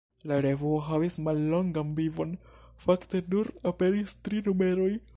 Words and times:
La 0.29 0.37
revuo 0.45 0.79
havis 0.85 1.17
mallongan 1.27 1.93
vivon: 2.01 2.33
fakte 2.87 3.25
nur 3.35 3.55
aperis 3.75 4.21
tri 4.29 4.47
numeroj. 4.51 4.93